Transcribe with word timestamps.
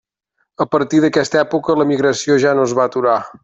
A 0.65 0.65
partir 0.75 1.01
d'aquesta 1.03 1.39
època, 1.43 1.77
l'emigració 1.83 2.39
ja 2.47 2.59
no 2.61 2.69
es 2.71 2.75
va 2.81 2.89
aturar. 2.91 3.19